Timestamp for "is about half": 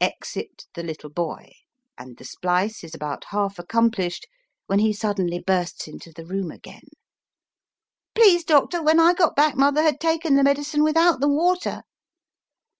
2.84-3.58